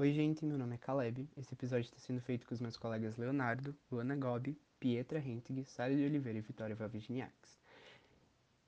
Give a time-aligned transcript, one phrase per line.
[0.00, 1.28] Oi, gente, meu nome é Caleb.
[1.36, 5.94] Esse episódio está sendo feito com os meus colegas Leonardo, Luana Gobi, Pietra Hentig, Sara
[5.94, 7.58] de Oliveira e Vitória Valvigniacs.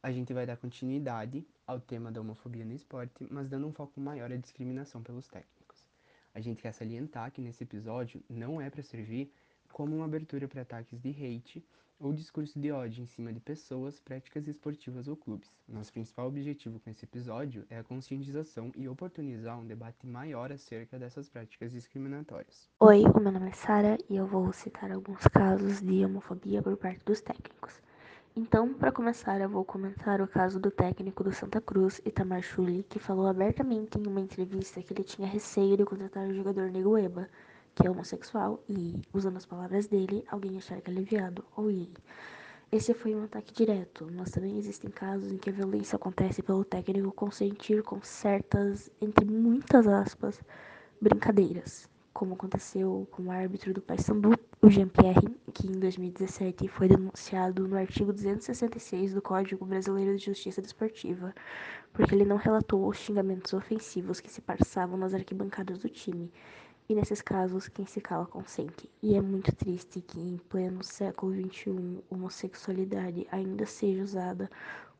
[0.00, 4.00] A gente vai dar continuidade ao tema da homofobia no esporte, mas dando um foco
[4.00, 5.84] maior à discriminação pelos técnicos.
[6.32, 9.34] A gente quer salientar que nesse episódio não é para servir
[9.76, 11.62] como uma abertura para ataques de hate
[12.00, 15.50] ou discurso de ódio em cima de pessoas, práticas esportivas ou clubes.
[15.68, 20.98] Nosso principal objetivo com esse episódio é a conscientização e oportunizar um debate maior acerca
[20.98, 22.70] dessas práticas discriminatórias.
[22.80, 26.74] Oi, o meu nome é Sara e eu vou citar alguns casos de homofobia por
[26.78, 27.82] parte dos técnicos.
[28.34, 32.82] Então, para começar, eu vou comentar o caso do técnico do Santa Cruz, Itamar Chuli,
[32.82, 37.28] que falou abertamente em uma entrevista que ele tinha receio de contratar o jogador Negueba,
[37.76, 41.92] que é homossexual, e, usando as palavras dele, alguém achar que é viado ou gay.
[42.72, 46.64] Esse foi um ataque direto, mas também existem casos em que a violência acontece pelo
[46.64, 50.40] técnico consentir com certas, entre muitas aspas,
[51.00, 54.30] brincadeiras, como aconteceu com o árbitro do Paysandu,
[54.62, 60.62] o Jean-Pierre, que em 2017 foi denunciado no artigo 266 do Código Brasileiro de Justiça
[60.62, 61.34] Desportiva,
[61.92, 66.32] porque ele não relatou os xingamentos ofensivos que se passavam nas arquibancadas do time
[66.88, 68.88] e nesses casos, quem se cala consente.
[69.02, 74.50] E é muito triste que em pleno século XXI, homossexualidade ainda seja usada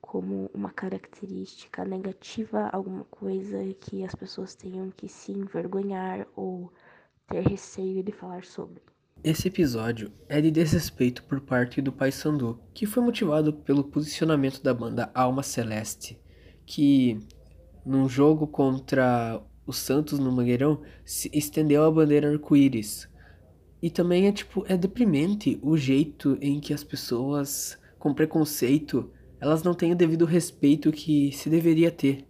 [0.00, 6.72] como uma característica negativa, alguma coisa que as pessoas tenham que se envergonhar ou
[7.28, 8.82] ter receio de falar sobre.
[9.22, 14.62] Esse episódio é de desrespeito por parte do Pai Sandu, que foi motivado pelo posicionamento
[14.62, 16.20] da banda Alma Celeste,
[16.64, 17.18] que
[17.84, 23.08] num jogo contra o Santos no Mangueirão se estendeu a bandeira arco-íris.
[23.82, 29.62] E também é tipo, é deprimente o jeito em que as pessoas com preconceito, elas
[29.62, 32.24] não têm o devido respeito que se deveria ter.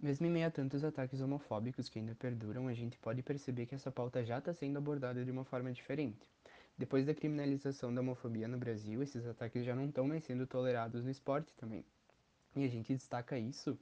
[0.00, 3.74] Mesmo em meio a tantos ataques homofóbicos que ainda perduram, a gente pode perceber que
[3.74, 6.30] essa pauta já está sendo abordada de uma forma diferente.
[6.78, 11.02] Depois da criminalização da homofobia no Brasil, esses ataques já não estão mais sendo tolerados
[11.02, 11.84] no esporte também.
[12.54, 13.76] E a gente destaca isso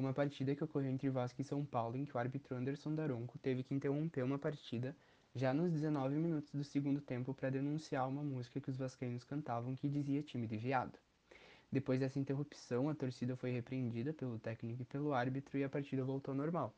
[0.00, 2.94] como a partida que ocorreu entre Vasco e São Paulo, em que o árbitro Anderson
[2.94, 4.96] Daronco teve que interromper uma partida
[5.34, 9.76] já nos 19 minutos do segundo tempo para denunciar uma música que os vascaínos cantavam
[9.76, 10.98] que dizia time de viado.
[11.70, 16.02] Depois dessa interrupção, a torcida foi repreendida pelo técnico e pelo árbitro e a partida
[16.02, 16.74] voltou ao normal.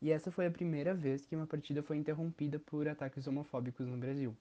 [0.00, 3.96] E essa foi a primeira vez que uma partida foi interrompida por ataques homofóbicos no
[3.96, 4.32] Brasil.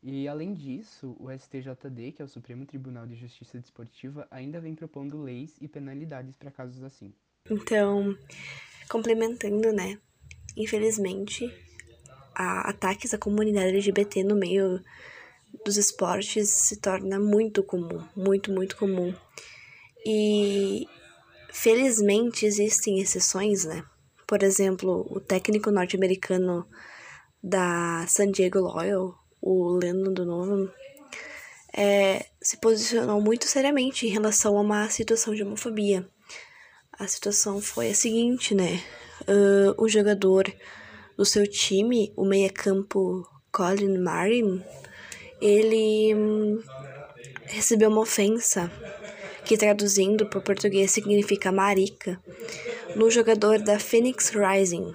[0.00, 4.76] E além disso, o STJD, que é o Supremo Tribunal de Justiça Desportiva, ainda vem
[4.76, 7.12] propondo leis e penalidades para casos assim.
[7.50, 8.16] Então,
[8.88, 9.98] complementando, né?
[10.56, 11.50] Infelizmente,
[12.34, 14.82] a ataques à comunidade LGBT no meio
[15.64, 19.14] dos esportes se torna muito comum, muito, muito comum.
[20.04, 20.86] E
[21.52, 23.84] felizmente existem exceções, né?
[24.26, 26.66] Por exemplo, o técnico norte-americano
[27.42, 30.70] da San Diego Loyal, o Lennon do Novo,
[31.74, 36.06] é, se posicionou muito seriamente em relação a uma situação de homofobia
[36.98, 38.82] a situação foi a seguinte, né?
[39.22, 40.52] Uh, o jogador
[41.16, 44.62] do seu time, o meia-campo Colin Marin,
[45.40, 46.60] ele hum,
[47.46, 48.70] recebeu uma ofensa
[49.44, 52.20] que traduzindo para o português significa marica,
[52.96, 54.94] no jogador da Phoenix Rising.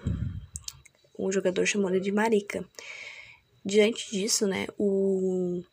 [1.18, 2.66] Um jogador chamou ele de marica.
[3.66, 5.64] Diante disso, né, o,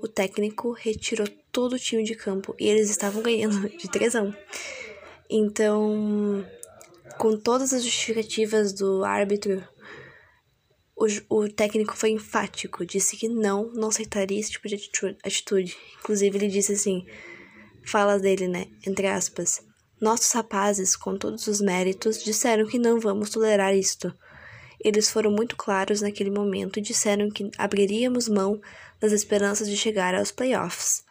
[0.00, 4.22] o técnico retirou todo o time de campo e eles estavam ganhando de 3 a
[4.22, 4.34] 1.
[5.30, 6.44] Então,
[7.18, 9.62] com todas as justificativas do árbitro,
[10.96, 14.76] o, o técnico foi enfático, disse que não, não aceitaria esse tipo de
[15.24, 15.76] atitude.
[15.98, 17.04] Inclusive, ele disse assim:
[17.84, 18.66] fala dele, né?
[18.86, 19.62] Entre aspas.
[20.00, 24.12] Nossos rapazes, com todos os méritos, disseram que não vamos tolerar isto.
[24.84, 28.60] Eles foram muito claros naquele momento e disseram que abriríamos mão
[29.00, 31.04] das esperanças de chegar aos playoffs,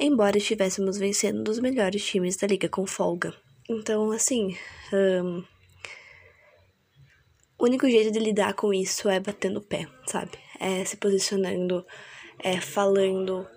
[0.00, 3.32] embora estivéssemos vencendo um dos melhores times da liga com folga.
[3.68, 4.56] Então, assim,
[4.92, 5.42] um,
[7.58, 10.38] o único jeito de lidar com isso é batendo o pé, sabe?
[10.60, 11.84] É se posicionando,
[12.38, 13.48] é falando,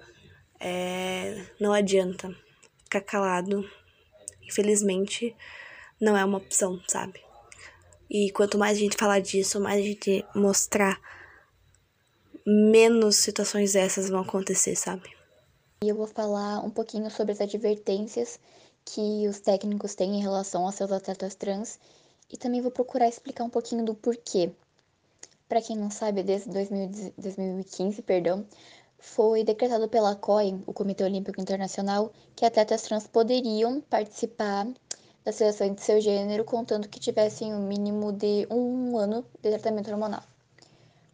[0.60, 2.34] é, não adianta
[2.86, 3.70] ficar calado.
[4.44, 5.36] Infelizmente,
[6.00, 7.22] não é uma opção, sabe?
[8.10, 10.98] E quanto mais a gente falar disso, mais a gente mostrar,
[12.46, 15.10] menos situações dessas vão acontecer, sabe?
[15.84, 18.40] E eu vou falar um pouquinho sobre as advertências
[18.90, 21.78] que os técnicos têm em relação aos seus atletas trans
[22.32, 24.50] e também vou procurar explicar um pouquinho do porquê.
[25.50, 28.46] Para quem não sabe, desde 2015, perdão,
[28.98, 34.66] foi decretado pela COI, o Comitê Olímpico Internacional, que atletas trans poderiam participar
[35.26, 39.92] da seleção de seu gênero, contando que tivessem um mínimo de um ano de tratamento
[39.92, 40.24] hormonal.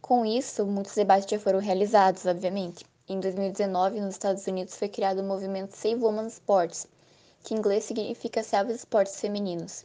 [0.00, 2.86] Com isso, muitos debates já foram realizados, obviamente.
[3.08, 6.86] Em 2019, nos Estados Unidos, foi criado o movimento Save Women's Sports,
[7.44, 9.84] que em inglês significa Salve Esportes Femininos.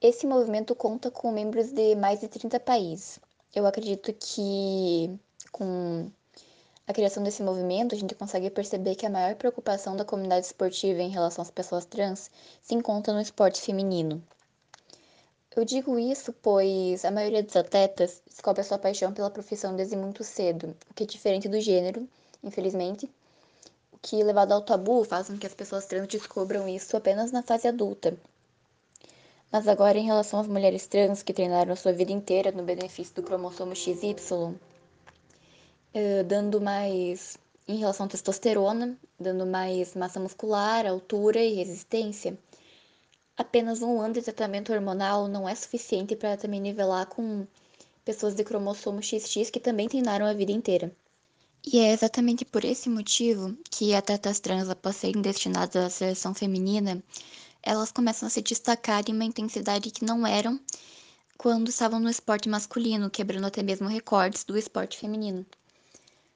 [0.00, 3.20] Esse movimento conta com membros de mais de 30 países.
[3.54, 5.14] Eu acredito que
[5.52, 6.10] com
[6.86, 11.02] a criação desse movimento, a gente consegue perceber que a maior preocupação da comunidade esportiva
[11.02, 12.30] em relação às pessoas trans
[12.62, 14.22] se encontra no esporte feminino.
[15.54, 19.94] Eu digo isso pois a maioria dos atletas descobre a sua paixão pela profissão desde
[19.94, 22.08] muito cedo, o que é diferente do gênero,
[22.42, 23.10] infelizmente,
[24.02, 27.68] que, levado ao tabu, faz com que as pessoas trans descubram isso apenas na fase
[27.68, 28.16] adulta,
[29.52, 33.14] mas agora, em relação às mulheres trans que treinaram a sua vida inteira no benefício
[33.16, 34.54] do cromossomo XY,
[35.92, 37.36] eh, dando mais
[37.66, 42.38] em relação à testosterona, dando mais massa muscular, altura e resistência,
[43.36, 47.46] apenas um ano de tratamento hormonal não é suficiente para também nivelar com
[48.04, 50.92] pessoas de cromossomo XX que também treinaram a vida inteira.
[51.64, 57.02] E é exatamente por esse motivo que atletas trans, após serem destinadas à seleção feminina,
[57.62, 60.58] elas começam a se destacar em uma intensidade que não eram
[61.36, 65.44] quando estavam no esporte masculino, quebrando até mesmo recordes do esporte feminino.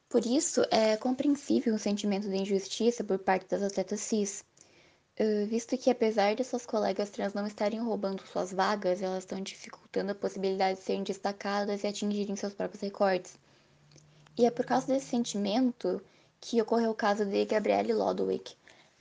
[0.08, 4.44] Por isso, é compreensível um sentimento de injustiça por parte das atletas cis,
[5.48, 10.12] visto que apesar de suas colegas trans não estarem roubando suas vagas, elas estão dificultando
[10.12, 13.42] a possibilidade de serem destacadas e atingirem seus próprios recordes.
[14.36, 16.02] E é por causa desse sentimento
[16.40, 18.56] que ocorreu o caso de Gabrielle Lodwick,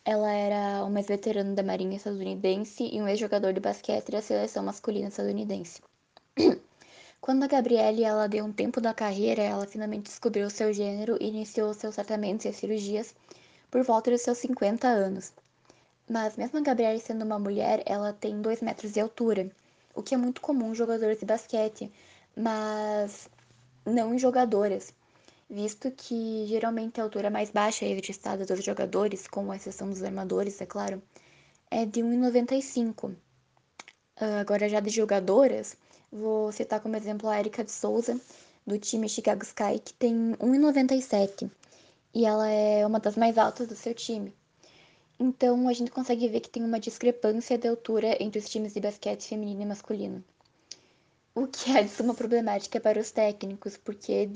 [0.06, 5.08] ela era uma ex-veterana da Marinha estadunidense e um ex-jogador de basquete da seleção masculina
[5.08, 5.82] estadunidense.
[7.20, 11.30] Quando a Gabrielle ela deu um tempo da carreira, ela finalmente descobriu seu gênero e
[11.30, 13.16] iniciou seus tratamentos e cirurgias
[13.72, 15.34] por volta dos seus 50 anos.
[16.08, 19.50] Mas mesmo a Gabrielle sendo uma mulher, ela tem 2 metros de altura,
[19.96, 21.92] o que é muito comum em jogadores de basquete,
[22.36, 23.28] mas
[23.84, 24.94] não em jogadoras
[25.54, 30.66] visto que geralmente a altura mais baixa registrada dos jogadores, com exceção dos armadores, é
[30.66, 31.02] claro,
[31.70, 33.16] é de 1,95.
[34.18, 35.78] Ah, agora, já de jogadoras,
[36.12, 38.20] vou citar como exemplo a Erika de Souza,
[38.66, 41.52] do time Chicago Sky, que tem 1,97
[42.14, 44.34] e ela é uma das mais altas do seu time.
[45.20, 48.80] Então, a gente consegue ver que tem uma discrepância de altura entre os times de
[48.80, 50.24] basquete feminino e masculino.
[51.36, 54.32] O que é de suma problemática para os técnicos, porque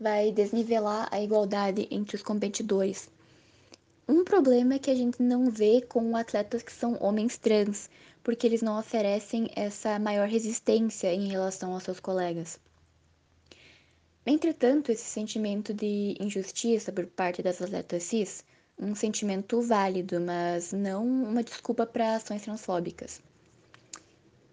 [0.00, 3.10] vai desnivelar a igualdade entre os competidores.
[4.08, 7.90] Um problema é que a gente não vê com atletas que são homens trans,
[8.22, 12.58] porque eles não oferecem essa maior resistência em relação aos seus colegas.
[14.24, 18.44] Entretanto, esse sentimento de injustiça por parte das atletas cis,
[18.78, 23.20] um sentimento válido, mas não uma desculpa para ações transfóbicas.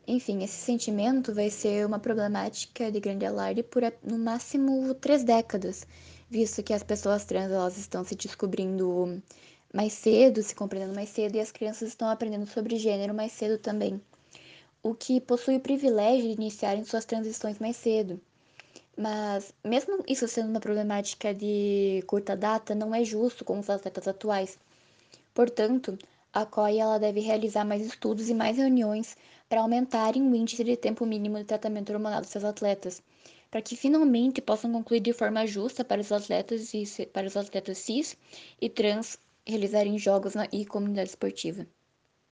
[0.07, 5.87] Enfim, esse sentimento vai ser uma problemática de grande alarde por no máximo três décadas,
[6.29, 9.21] visto que as pessoas trans elas estão se descobrindo
[9.73, 13.57] mais cedo, se compreendendo mais cedo, e as crianças estão aprendendo sobre gênero mais cedo
[13.57, 13.99] também,
[14.83, 18.21] o que possui o privilégio de iniciarem suas transições mais cedo.
[18.97, 24.07] Mas, mesmo isso sendo uma problemática de curta data, não é justo com os atletas
[24.07, 24.57] atuais.
[25.33, 25.97] Portanto,
[26.31, 29.17] a COI ela deve realizar mais estudos e mais reuniões
[29.49, 33.01] para aumentarem o índice de tempo mínimo de tratamento hormonal dos seus atletas,
[33.51, 37.77] para que finalmente possam concluir de forma justa para os atletas e para os atletas
[37.77, 38.17] cis
[38.59, 41.67] e trans realizarem jogos na e comunidade esportiva.